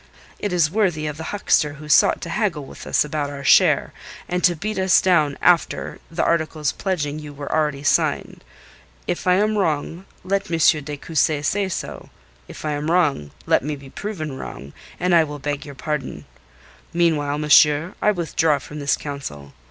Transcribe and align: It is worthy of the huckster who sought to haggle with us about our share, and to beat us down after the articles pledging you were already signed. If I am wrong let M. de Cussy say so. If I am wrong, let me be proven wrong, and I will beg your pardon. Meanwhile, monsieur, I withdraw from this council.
It 0.39 0.51
is 0.51 0.71
worthy 0.71 1.05
of 1.05 1.17
the 1.17 1.25
huckster 1.25 1.73
who 1.73 1.87
sought 1.87 2.21
to 2.21 2.31
haggle 2.31 2.65
with 2.65 2.87
us 2.87 3.05
about 3.05 3.29
our 3.29 3.43
share, 3.43 3.93
and 4.27 4.43
to 4.43 4.55
beat 4.55 4.79
us 4.79 4.99
down 4.99 5.37
after 5.43 5.99
the 6.09 6.23
articles 6.23 6.71
pledging 6.71 7.19
you 7.19 7.31
were 7.33 7.51
already 7.51 7.83
signed. 7.83 8.43
If 9.05 9.27
I 9.27 9.35
am 9.35 9.59
wrong 9.59 10.05
let 10.23 10.49
M. 10.49 10.57
de 10.83 10.97
Cussy 10.97 11.43
say 11.43 11.69
so. 11.69 12.09
If 12.47 12.65
I 12.65 12.71
am 12.71 12.89
wrong, 12.89 13.29
let 13.45 13.63
me 13.63 13.75
be 13.75 13.91
proven 13.91 14.39
wrong, 14.39 14.73
and 14.99 15.13
I 15.13 15.23
will 15.23 15.37
beg 15.37 15.67
your 15.67 15.75
pardon. 15.75 16.25
Meanwhile, 16.93 17.37
monsieur, 17.37 17.93
I 18.01 18.09
withdraw 18.09 18.57
from 18.57 18.79
this 18.79 18.97
council. 18.97 19.53